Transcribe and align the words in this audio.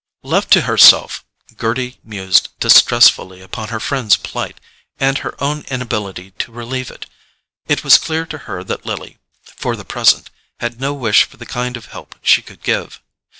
Left 0.23 0.49
to 0.53 0.61
herself, 0.61 1.23
Gerty 1.57 1.99
mused 2.03 2.49
distressfully 2.59 3.39
upon 3.39 3.67
her 3.67 3.79
friend's 3.79 4.17
plight, 4.17 4.59
and 4.97 5.19
her 5.19 5.35
own 5.37 5.63
inability 5.69 6.31
to 6.39 6.51
relieve 6.51 6.89
it. 6.89 7.05
It 7.67 7.83
was 7.83 7.99
clear 7.99 8.25
to 8.25 8.39
her 8.49 8.63
that 8.63 8.83
Lily, 8.83 9.19
for 9.43 9.75
the 9.75 9.85
present, 9.85 10.31
had 10.59 10.81
no 10.81 10.95
wish 10.95 11.25
for 11.25 11.37
the 11.37 11.45
kind 11.45 11.77
of 11.77 11.85
help 11.91 12.15
she 12.23 12.41
could 12.41 12.63
give. 12.63 12.99